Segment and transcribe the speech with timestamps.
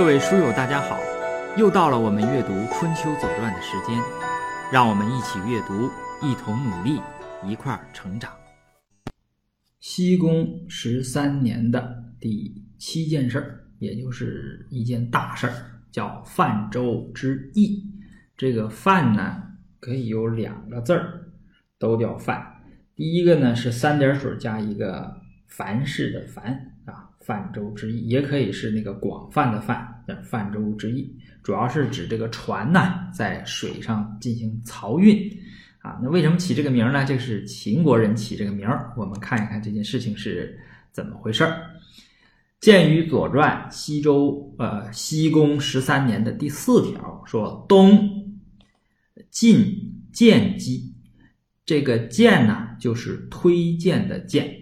[0.00, 0.98] 各位书友，大家好！
[1.58, 4.00] 又到了我们阅读《春秋左传》的时间，
[4.72, 5.90] 让我们一起阅读，
[6.26, 6.98] 一同努力，
[7.46, 8.32] 一块儿成长。
[9.78, 15.52] 西宫十三年的第七件事儿，也就是一件大事儿，
[15.92, 17.84] 叫泛舟之役。
[18.38, 19.42] 这个“泛”呢，
[19.80, 21.28] 可以有两个字儿，
[21.78, 22.42] 都叫泛。
[22.96, 26.68] 第一个呢是三点水加一个凡事的“凡”。
[27.30, 29.86] 泛舟之意也可以是那个广泛的泛，
[30.24, 35.16] 泛舟之意主要是指这个船呢在水上进行漕运
[35.78, 35.96] 啊。
[36.02, 37.04] 那为什么起这个名呢？
[37.04, 38.92] 这是秦国人起这个名儿。
[38.96, 40.58] 我们看一看这件事情是
[40.90, 41.70] 怎么回事儿。
[42.58, 48.36] 鉴于《左传》西周呃西宫十三年的第四条说：“东
[49.30, 50.92] 晋见饥。”
[51.64, 54.52] 这个“见”呢就是推荐的“荐”。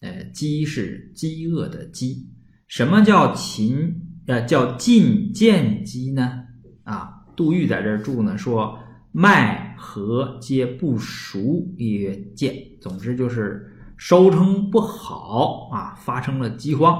[0.00, 2.26] 呃，饥是饥饿的饥。
[2.66, 4.06] 什么叫秦？
[4.26, 6.44] 呃，叫晋见饥呢？
[6.84, 8.78] 啊，杜预在这儿注呢，说
[9.10, 12.54] 麦禾皆不熟，曰见。
[12.80, 16.94] 总之就是收成不好啊，发生了饥荒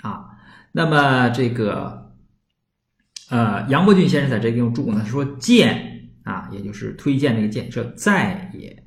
[0.00, 0.26] 啊。
[0.72, 2.14] 那么这个
[3.28, 8.84] 呃，杨伯峻先生在这地方注呢，说见啊，也就是推荐这个见，说在也，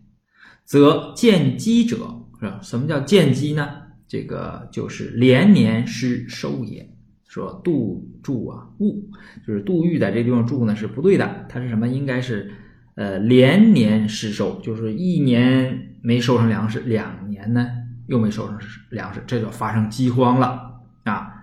[0.66, 2.23] 则见饥者。
[2.62, 3.70] 什么叫见机呢？
[4.08, 6.90] 这个就是连年失收也。
[7.28, 9.10] 说杜住啊，误，
[9.48, 11.48] 就是杜预在这地方住呢是不对的。
[11.50, 11.88] 它是什么？
[11.88, 12.52] 应该是
[12.94, 17.68] 呃连年失收，就是一年没收成粮食，两年呢
[18.06, 18.60] 又没收成
[18.92, 21.34] 粮食，这就发生饥荒了啊。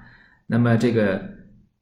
[0.46, 1.28] 那么这个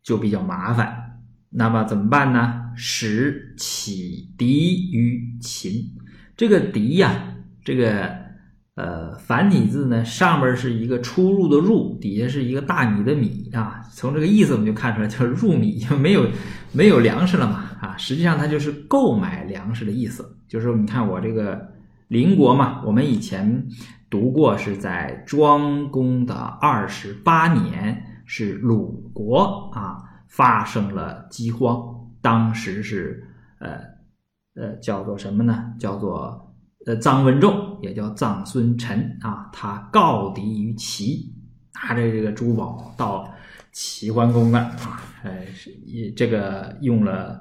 [0.02, 1.20] 就比较麻烦。
[1.50, 2.70] 那么怎么办呢？
[2.76, 5.84] 使起敌于秦。
[6.34, 8.27] 这个敌呀，这个。
[8.78, 13.82] 呃，繁体字呢，上面是一个出入的入，底下是一个大米的米啊。
[13.90, 16.24] 从这个意思我们就看出来，就是入米，就没有
[16.70, 17.96] 没有粮食了嘛啊。
[17.96, 20.24] 实际上它就是购买粮食的意思。
[20.46, 21.60] 就是说，你看我这个
[22.06, 23.66] 邻国嘛，我们以前
[24.08, 31.82] 读过，是在庄公的二十八年，是鲁国啊发生了饥荒，
[32.22, 33.26] 当时是
[33.58, 33.80] 呃
[34.54, 35.74] 呃叫做什么呢？
[35.80, 36.44] 叫做。
[36.86, 41.32] 呃，臧文仲也叫臧孙臣啊，他告敌于齐，
[41.74, 43.28] 拿着这个珠宝到
[43.72, 45.44] 齐桓公那儿啊，呃，
[45.84, 47.40] 也这个用了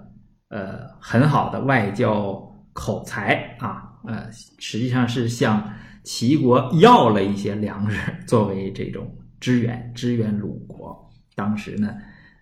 [0.49, 2.39] 呃很好的外交
[2.73, 11.09] 口才啊，呃，实际上是向齐国要了一些粮食 作为这种支援，支援鲁国。
[11.35, 11.93] 当时呢，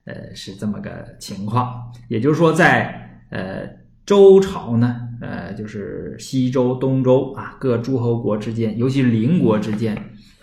[0.05, 3.67] 呃，是这么个情况，也就是说，在呃
[4.05, 5.01] 周朝呢。
[5.21, 9.97] 呃，就是西周、东周啊，各诸侯国之间，尤其是邻国之间，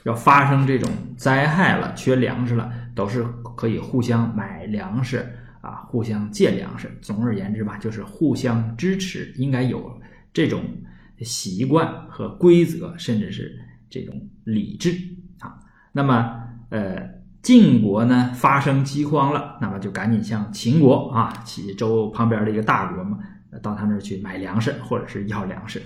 [0.05, 3.23] 要发生这种灾害了，缺粮食了，都是
[3.55, 5.31] 可以互相买粮食
[5.61, 6.91] 啊，互相借粮食。
[7.03, 10.01] 总而言之吧，就是互相支持，应该有
[10.33, 10.65] 这种
[11.21, 13.55] 习惯和规则，甚至是
[13.91, 14.15] 这种
[14.45, 14.97] 理智
[15.39, 15.55] 啊。
[15.93, 16.33] 那么，
[16.71, 17.11] 呃，
[17.43, 23.19] 晋国呢发生饥荒了，那么就赶紧向秦国啊，齐周旁边的一个大国嘛。
[23.61, 25.83] 到他那儿去买粮食，或者是要粮食。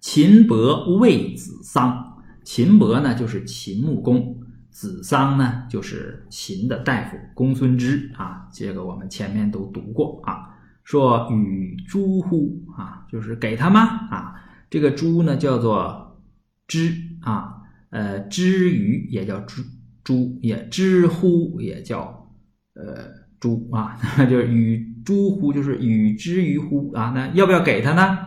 [0.00, 4.38] 秦伯谓子桑，秦伯呢就是秦穆公，
[4.70, 8.48] 子桑呢就是秦的大夫公孙支啊。
[8.52, 10.50] 这个我们前面都读过啊。
[10.82, 13.80] 说与诸乎啊，就是给他吗
[14.10, 14.34] 啊？
[14.68, 16.22] 这个诸呢叫做
[16.66, 17.54] 知啊，
[17.90, 19.62] 呃，知鱼也叫诸，
[20.02, 22.30] 诸也知乎也叫
[22.74, 23.10] 呃
[23.40, 23.98] 诸啊，
[24.28, 24.93] 就是与。
[25.04, 27.12] 诸乎就是与之于乎啊？
[27.14, 28.18] 那要不要给他呢？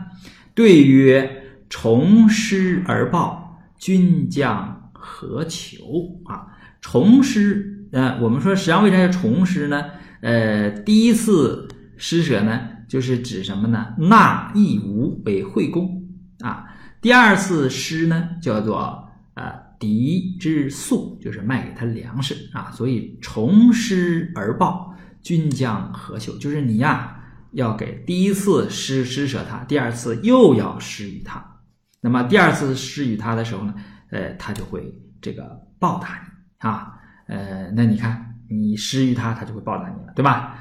[0.53, 5.83] 对曰：重施而报，君将何求
[6.25, 6.47] 啊？
[6.81, 9.85] 重施，呃，我们说实际上为啥叫重施呢？
[10.21, 11.67] 呃，第一次
[11.97, 13.93] 施舍呢，就是指什么呢？
[13.97, 16.03] 纳义无为惠公
[16.39, 16.65] 啊。
[17.01, 22.71] 第二次施呢，叫做呃敌之粟，就是卖给他粮食啊。
[22.71, 24.95] 所以重施而报。
[25.21, 26.37] 君将何求？
[26.37, 27.19] 就是你呀，
[27.51, 31.43] 要给第一次施施舍他，第二次又要施与他。
[32.01, 33.73] 那么第二次施与他的时候呢，
[34.11, 36.93] 呃，他就会这个报答你啊。
[37.27, 40.57] 呃，那你看你施于他，他就会报答你了，对吧？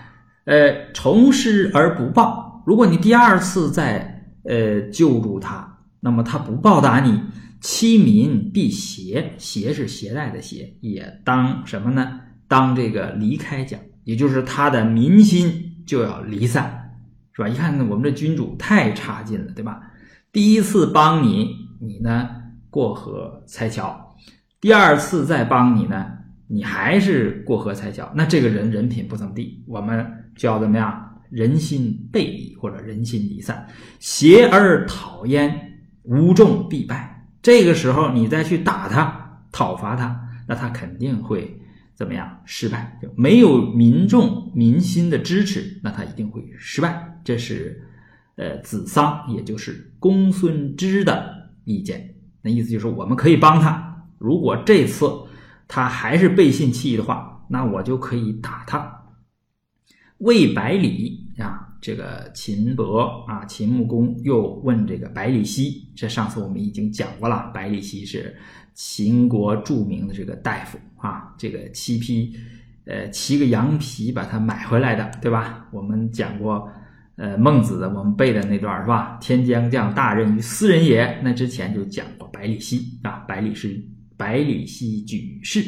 [0.46, 7.20] 呃，重施而不报，如果你第二次再呃救助他，那么他不报答你，
[7.60, 12.20] 欺民必携，携是携带的携，也当什么呢？
[12.48, 13.78] 当这个离开讲。
[14.06, 16.94] 也就是他的民心就要离散，
[17.32, 17.48] 是吧？
[17.48, 19.82] 一看我们这君主太差劲了，对吧？
[20.30, 21.50] 第一次帮你，
[21.80, 22.28] 你呢
[22.70, 24.14] 过河拆桥；
[24.60, 26.06] 第二次再帮你呢，
[26.46, 30.06] 你还是过河拆桥，那这个人人品不怎么地，我们
[30.36, 31.02] 就要怎么样？
[31.28, 33.66] 人心背离或者人心离散，
[33.98, 37.26] 邪而讨焉，无众必败。
[37.42, 40.16] 这个时候你再去打他、讨伐他，
[40.46, 41.60] 那他肯定会
[41.96, 42.40] 怎么样？
[42.44, 47.20] 失败，就没有民众民心的支持，那他一定会失败。
[47.24, 47.82] 这是
[48.36, 52.14] 呃子桑，也就是公孙支的意见。
[52.42, 55.06] 那意思就是我们可以帮他，如果这次。
[55.68, 58.88] 他还是背信弃义的话，那我就可以打他。
[60.18, 65.90] 魏百里啊，这个秦伯啊，秦穆公又问这个百里奚。
[65.96, 68.32] 这上次我们已经讲过了，百里奚是
[68.76, 72.38] 秦国著名的这个大夫啊，这个七匹
[72.84, 75.66] 呃七个羊皮把它买回来的，对吧？
[75.72, 76.70] 我们讲过
[77.16, 79.18] 呃孟子的，我们背的那段是吧？
[79.20, 81.20] 天将降大任于斯人也。
[81.24, 83.82] 那之前就讲过百里奚啊，百里是。
[84.18, 85.62] 百里奚举事，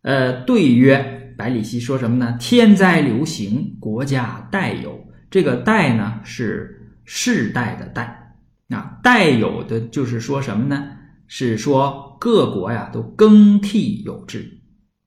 [0.00, 2.34] 呃，对曰：百里奚说什么呢？
[2.40, 5.06] 天灾流行，国家代有。
[5.30, 8.34] 这个代呢是世代的代
[8.70, 10.93] 啊，代有的就是说什么呢？
[11.26, 14.60] 是说各国呀都更替有之。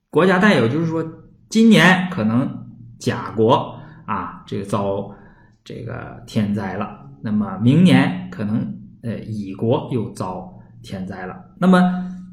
[0.10, 1.06] 国家代有就是说，
[1.50, 2.68] 今年可能
[3.00, 5.12] 甲国啊这个遭
[5.64, 10.54] 这个天灾了，那么明年可能呃乙国又遭。
[10.84, 11.81] 天灾了，那么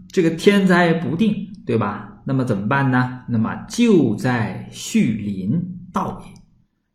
[0.07, 1.35] 这个天灾不定，
[1.67, 2.23] 对吧？
[2.25, 3.23] 那么怎么办呢？
[3.27, 5.61] 那么就在恤邻
[5.93, 6.33] 道也，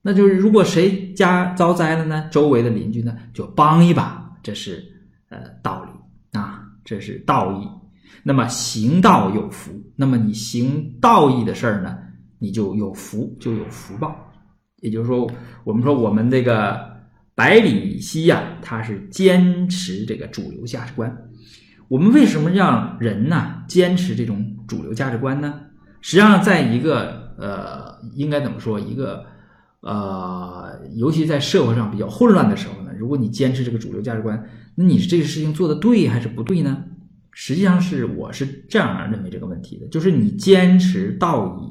[0.04, 4.82] 那就是如果谁家遭灾了呢，周围的邻居呢就帮一把，这是
[5.30, 5.89] 呃道理，
[6.90, 7.68] 这是道义。
[8.24, 11.96] 那么行道有福，那么你行道义的事儿呢，
[12.40, 14.16] 你就有福，就有福报。
[14.78, 15.30] 也就是说，
[15.64, 16.80] 我们说我们这个
[17.36, 21.16] 百里奚呀，他是坚持这个主流价值观。
[21.90, 25.62] 我们为什么让人呢坚持这种主流价值观呢？
[26.02, 28.80] 实际上，在一个呃，应该怎么说？
[28.80, 29.24] 一个
[29.82, 34.44] 呃，尤其在社会上比较混乱的时候呢，如果你坚持这个主流价值观，
[34.82, 36.86] 那你是这个事情做的对还是不对呢？
[37.34, 41.70] 实际上是我是这样认为这个问题的，就是你坚持道义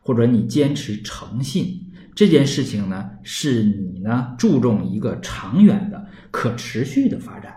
[0.00, 1.78] 或者你坚持诚信
[2.14, 7.54] 这件事情呢，是你呢注重一个长远的可持续的发展。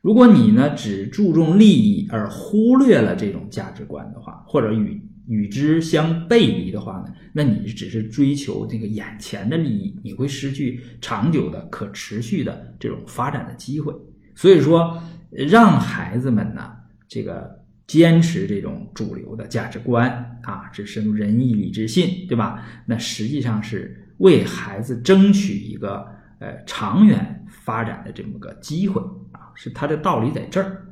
[0.00, 4.98] 如果你呢只注重利益而忽略了这种价值观的话，或者与
[5.28, 13.94] 与之相背离的话呢，那你只是追求这个眼前的利益，你会失去长久的可持续的这种发展的机会。
[14.34, 16.72] 所以说，让孩子们呢
[17.08, 17.50] 这个
[17.86, 20.10] 坚持这种主流的价值观
[20.42, 22.64] 啊，这是仁义礼智信，对吧？
[22.86, 26.06] 那实际上是为孩子争取一个
[26.38, 29.00] 呃长远发展的这么个机会
[29.32, 29.50] 啊。
[29.54, 30.86] 是他的道理在这儿，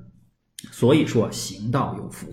[0.71, 2.27] 所以说行道有福。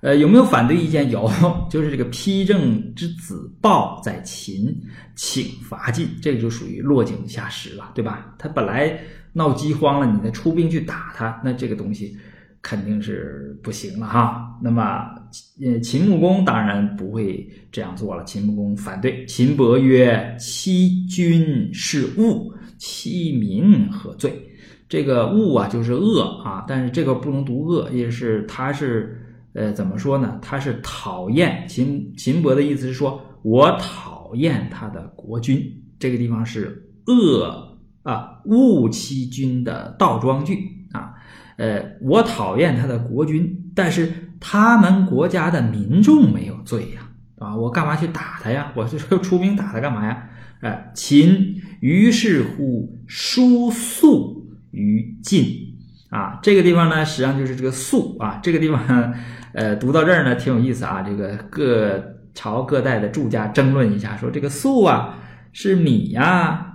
[0.00, 1.10] 呃，有没有反对意见？
[1.10, 1.30] 有，
[1.68, 4.74] 就是这个批政之子暴在秦，
[5.14, 8.34] 请伐晋，这个就属于落井下石了，对吧？
[8.38, 8.98] 他本来
[9.32, 12.16] 闹饥荒了，你再出兵去打他，那这个东西
[12.62, 14.58] 肯定是不行了哈。
[14.62, 15.08] 那么，
[15.64, 18.24] 呃，秦穆公当然不会这样做了。
[18.24, 24.32] 秦穆公反对，秦伯曰：“欺君是恶，欺民何罪？”
[24.88, 29.16] 这个恶啊，就是恶啊，但是这个不能读恶，也是他是
[29.52, 30.36] 呃怎么说呢？
[30.42, 35.62] 他是讨厌秦秦伯的意思是说，我讨厌他的国君。
[36.00, 37.69] 这个地方是恶
[38.02, 41.14] 啊，恶欺君的倒装句啊。
[41.56, 47.02] 呃，我讨厌他的国君，但是他们国家的民众没有罪呀，
[47.38, 48.72] 啊，我干嘛去打他呀？
[48.74, 50.28] 我就出兵打他干嘛呀？
[50.60, 54.38] 哎，秦于是乎书粟。
[54.72, 55.44] 于晋
[56.10, 58.38] 啊，这个地方呢，实际上就是这个粟啊。
[58.40, 59.12] 这个地方，
[59.52, 61.02] 呃，读到这儿呢，挺有意思啊。
[61.02, 62.00] 这个各
[62.32, 65.18] 朝各代的注家争论一下，说这个粟啊
[65.52, 66.69] 是米呀，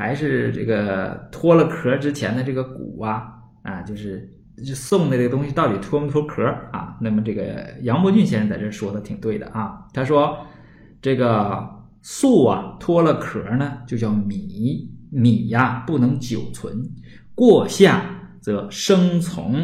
[0.00, 3.34] 还是这个脱了壳之前的这个谷啊？
[3.60, 4.26] 啊，就是
[4.74, 6.42] 送的这个东西到底脱没脱壳
[6.72, 6.96] 啊？
[7.02, 9.86] 那么这个杨伯峻先生在这说的挺对的啊。
[9.92, 10.38] 他说
[11.02, 11.68] 这个
[12.00, 16.74] 粟啊脱了壳呢，就叫米，米呀不能久存。
[17.34, 18.02] 过夏
[18.40, 19.54] 则生虫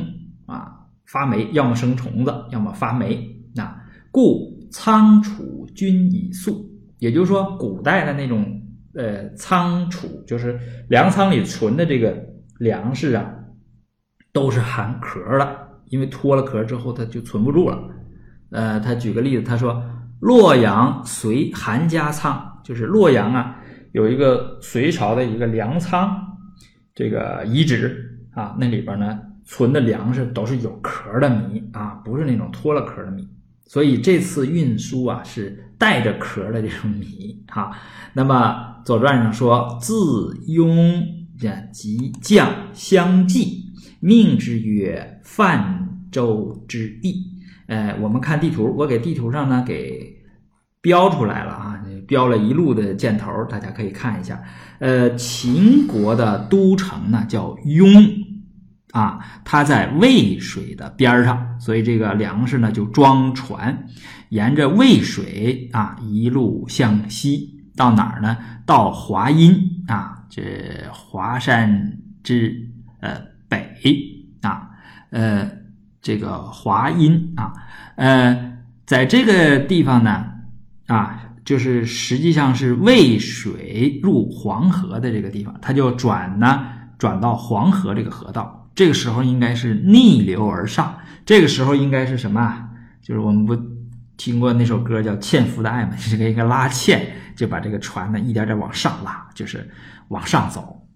[0.45, 0.71] 啊，
[1.07, 3.27] 发霉，要么生虫子，要么发霉
[3.57, 3.83] 啊。
[4.11, 6.63] 故仓储均以粟，
[6.99, 8.56] 也就是说，古代的那种
[8.97, 12.17] 呃仓储，就是粮仓里存的这个
[12.59, 13.31] 粮食啊，
[14.33, 17.79] 都是含壳的，因为脱了壳之后它就存不住了。
[18.51, 19.83] 呃，他举个例子，他说
[20.21, 23.57] 洛阳隋韩家仓，就是洛阳啊，
[23.93, 26.23] 有一个隋朝的一个粮仓。
[26.95, 33.29] 这个遗址啊，那里边呢存的粮食都是有壳的米啊，不是那种脱了壳的米
[33.67, 37.71] 所以这次运输啊是带着壳的这种米哈。
[38.13, 38.55] 那么
[38.87, 41.05] 《左传》上说：“自雍
[41.73, 43.65] 及将相继，
[44.01, 47.23] 命之曰泛舟之役。”
[47.67, 50.17] 呃，我们看地图，我给地图上呢给
[50.81, 54.41] 标出来了啊，标了一路的箭头，大家可以看一下。
[54.79, 57.87] 呃，秦国的都城呢叫雍。
[58.97, 63.87] 啊，它在渭水的边上，所以这个粮食呢就装船，
[64.31, 68.39] 沿着渭水啊一路向西，到哪儿呢？
[68.65, 69.55] 到华阴
[69.87, 70.43] 啊，这
[70.91, 72.57] 华山之
[73.01, 73.71] 呃北
[74.41, 74.71] 啊，
[75.11, 75.47] 呃
[76.01, 77.53] 这个华阴啊，
[77.97, 80.25] 呃在这个地方呢
[80.87, 86.65] 啊，就是实际上是渭水入黄河的这个地方，它就转呢
[86.97, 88.63] 转到黄河这个河道。
[88.77, 92.69] 这个时候应该是逆流而上，这个时候应该是什么？
[93.01, 93.57] 就是我们不
[94.19, 95.97] 听过那首歌叫《纤夫的爱》吗？
[96.11, 97.01] 这 个一个拉纤，
[97.35, 99.67] 就把这个船呢一点点往上拉，就是
[100.09, 100.87] 往上走，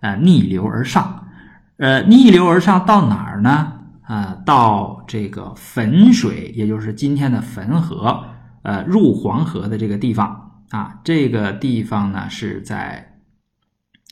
[0.00, 1.28] 呃，逆流而上，
[1.76, 3.74] 呃，逆流而上到哪儿呢？
[4.02, 8.24] 啊，到这个汾水，也就是今天的汾河，
[8.62, 13.20] 呃，入黄河的这个地方啊，这个地方呢是在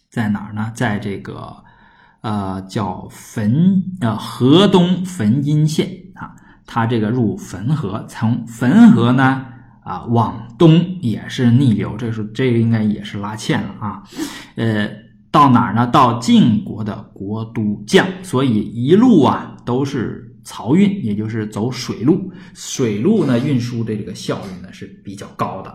[0.09, 0.71] 在哪儿呢？
[0.73, 1.65] 在这个。
[2.21, 6.35] 呃，叫汾呃河东汾阴县啊，
[6.67, 9.47] 它这个入汾河，从汾河呢
[9.85, 14.03] 啊往东也是逆流，这是这个应该也是拉纤了啊。
[14.57, 14.91] 呃，
[15.31, 15.87] 到哪儿呢？
[15.87, 22.33] 到晋国的国都将，所以一路啊都是漕运，也就是走水路。
[22.53, 25.73] 水路呢运输的这个效率呢是比较高的，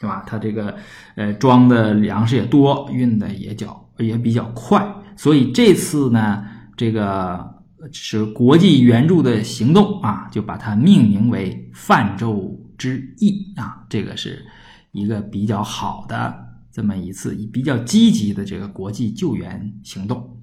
[0.00, 0.24] 对吧？
[0.26, 0.74] 它这个
[1.14, 4.84] 呃装的粮食也多，运的也较也比较快。
[5.16, 6.44] 所以这次呢，
[6.76, 14.44] 这个是国际援助的行动啊，就把它命名为泛舟之役啊，这个是
[14.92, 16.34] 一个比较好的
[16.72, 20.36] 这么一次比较积极的这个国际救援行动。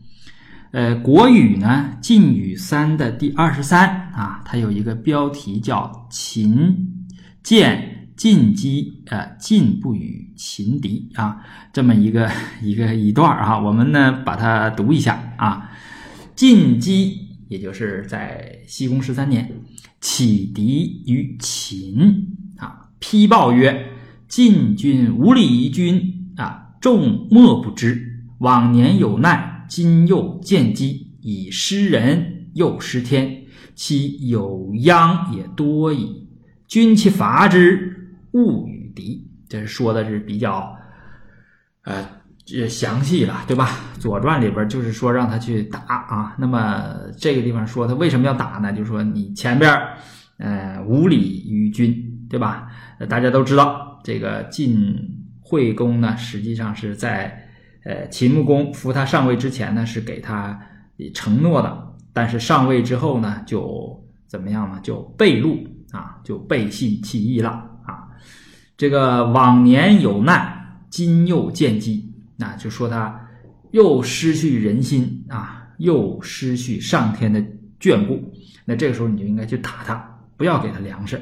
[0.72, 7.06] 呃，国语呢，晋语三的第二十三啊，它有一个标题叫“秦
[7.44, 7.98] 建”。
[8.22, 11.38] 晋击，呃，晋不与秦敌啊，
[11.74, 12.30] 这么一个
[12.62, 15.72] 一个一段啊，我们呢把它读一下啊。
[16.36, 19.51] 晋击，也就是在西宫十三年，
[20.01, 23.88] 起敌于秦啊，批报曰
[24.30, 28.20] ：“晋军无礼于君啊，众莫不知。
[28.38, 36.28] 往年有难，今又见机，以失人又失天，其有殃也多矣。
[36.68, 37.98] 君其伐之。”
[38.34, 40.76] 勿与敌，这是说的是比较，
[41.84, 42.08] 呃，
[42.46, 43.70] 这详细了，对吧？
[44.00, 46.36] 《左传》里边就是说让他去打啊。
[46.38, 48.72] 那么这个地方说他为什么要打呢？
[48.72, 49.72] 就是说你前边，
[50.38, 52.70] 呃，无礼于君，对吧？
[53.10, 54.96] 大家都知道，这个晋
[55.40, 57.48] 惠公呢，实际上是在
[57.84, 60.60] 呃秦穆公扶他上位之前呢，是给他
[61.14, 64.80] 承诺的，但是上位之后呢，就怎么样呢？
[64.82, 67.71] 就背路啊，就背信弃义了。
[68.78, 73.30] 这个往年有难，今又见机，那就说他
[73.72, 77.44] 又失去人心啊，又失去上天的
[77.80, 78.20] 眷顾。
[78.66, 81.22] 那这个时候你就应该去打他，不要给他粮食。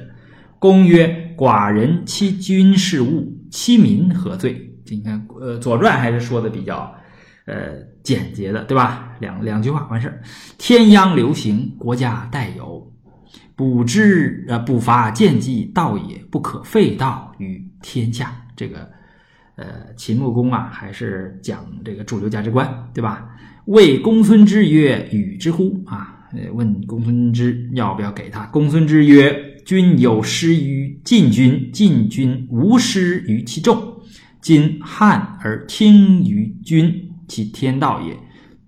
[0.57, 6.93] 公曰：“寡人欺君事物，欺民何罪？”这你看，呃，《左传》还是说的比较
[7.45, 9.13] 呃简洁的，对吧？
[9.19, 10.21] 两两句话完事儿。
[10.57, 12.91] 天央流行，国家代有。
[13.59, 18.33] 补之呃，不伐见计道也，不可废道于天下。
[18.55, 18.89] 这个，
[19.57, 23.29] 呃，秦穆公啊，还是讲这个主流价值观，对吧？
[23.65, 28.45] 谓公孙之曰：“与之乎？”啊，问公孙之要不要给他？
[28.45, 29.37] 公孙之曰
[29.67, 34.01] ：“君有失于晋君，晋君无失于其众。
[34.39, 38.17] 今汉而听于君，其天道也。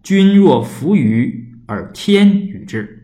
[0.03, 2.97] 君若服于，而天与之。”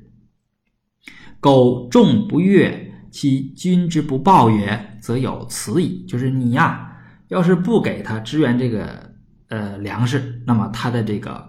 [1.40, 6.04] 苟众不悦，其君之不报也，则有此矣。
[6.08, 9.12] 就是你呀，要是不给他支援这个
[9.50, 11.48] 呃粮食，那么他的这个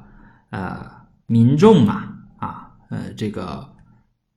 [0.50, 0.87] 呃
[1.26, 3.66] 民众啊啊呃这个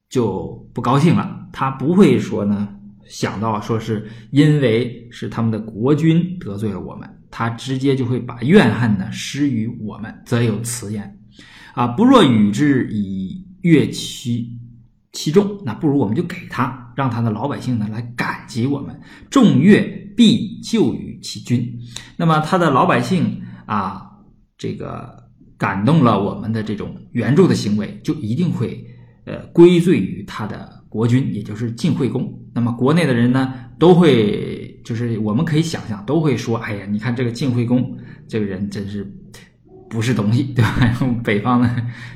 [0.09, 1.49] 就不高兴了。
[1.51, 2.69] 他不会说呢
[3.05, 11.19] 想到说是因为是他们的国君得罪了我们，他直接就会把怨恨呢施于我们，则有此言
[11.73, 11.87] 啊。
[11.87, 14.60] 不若与之以乐其。
[15.11, 18.97] 其众，那不如我们就给他，让他的老百姓呢来感激我们。
[19.29, 19.81] 众乐，
[20.15, 21.79] 必救于其君。
[22.17, 24.09] 那么他的老百姓啊，
[24.57, 28.85] 这个感动了我们的这种援助的行为，就一定会
[29.25, 32.33] 呃归罪于他的国君，也就是晋惠公。
[32.53, 39.09] 那么国内的人呢，都会就是我们可以想象，都会说：“哎呀，你看这个晋惠公这个人真是
[39.91, 40.71] 不是东西，对吧？”
[41.01, 41.69] 用北方的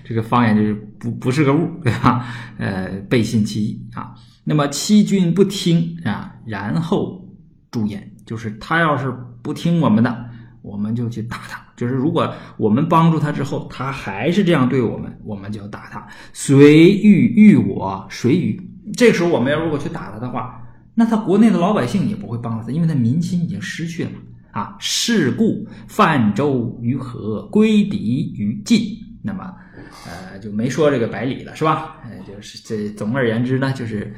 [0.05, 2.25] 这个方言就是不不是个物，对吧？
[2.57, 4.15] 呃，背信弃义啊。
[4.45, 7.21] 那么欺君不听啊，然后
[7.69, 10.25] 诛焉，就是他要是不听我们的，
[10.61, 11.61] 我们就去打他。
[11.75, 16.07] 就是如果我们帮助他之后，他还是这样对我们，我们就打他。
[16.31, 18.61] 谁欲欲我，谁与？
[18.95, 20.61] 这时候我们要如果去打他的话，
[20.93, 24.17] 那他国内的老百姓也不会帮他，因为他民心已经失去了嘛。
[24.55, 28.81] 啊，是故泛舟于河，归敌于晋。
[29.21, 29.53] 那么，
[30.05, 31.97] 呃，就没说这个百里了，是吧？
[32.05, 34.15] 呃，就是这总而言之呢，就是，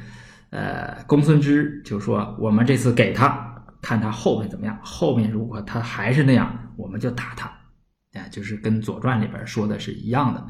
[0.50, 3.46] 呃，公孙支就说我们这次给他。
[3.80, 7.46] 看他后面怎么样，后面如果他还是那样，我们就打他，
[8.12, 10.46] 啊，就是跟《左传》里边说的是一样的。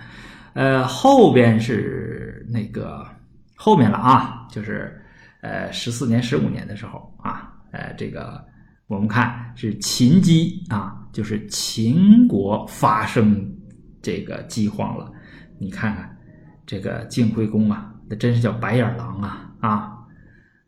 [0.55, 3.07] 呃，后边是那个
[3.55, 4.99] 后面了啊，就是
[5.43, 8.43] 呃十四年、十五年的时候啊，呃，这个
[8.89, 13.55] 我们看是秦饥啊，就是秦国发生
[14.01, 15.13] 这个饥荒了。
[15.59, 16.19] 你看看
[16.65, 19.95] 这个晋惠公啊，那真是叫白眼狼啊啊！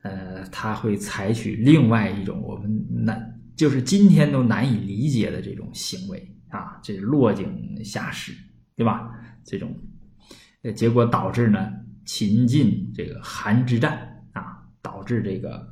[0.02, 8.32] 呃，他会采取另外一种我们难，就是今天都难以理解的这种行为啊，这落井下石，
[8.76, 9.10] 对吧？
[9.44, 9.74] 这种，
[10.74, 11.70] 结果导致呢，
[12.04, 13.98] 秦晋这个韩之战
[14.32, 15.66] 啊，导致这个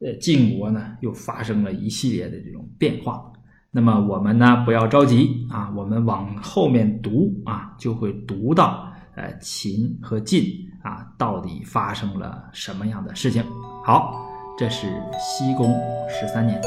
[0.00, 3.32] 呃晋国呢又发生了一系列的这种变化。
[3.70, 10.44] 那么我们呢不要着急啊，我们往后面读啊，就会读到呃秦和晋。
[10.82, 13.42] 啊，到底发生了什么样的事情？
[13.84, 14.24] 好，
[14.56, 14.86] 这是
[15.18, 15.74] 西宫
[16.08, 16.62] 十三年。